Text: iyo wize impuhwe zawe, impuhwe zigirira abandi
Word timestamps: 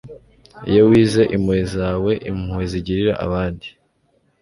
iyo 0.69 0.81
wize 0.89 1.21
impuhwe 1.35 1.59
zawe, 1.75 2.11
impuhwe 2.29 2.63
zigirira 2.71 3.13
abandi 3.25 3.67